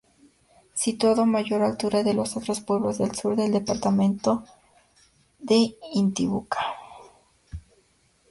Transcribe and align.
Situado 0.83 1.19
a 1.21 1.25
mayor 1.27 1.61
altura 1.61 2.01
de 2.01 2.15
los 2.15 2.35
otros 2.35 2.59
pueblos 2.61 2.97
del 2.97 3.13
sur 3.15 3.35
del 3.35 3.51
departamento 3.51 4.43
de 5.37 5.75
Intibucá. 5.93 6.57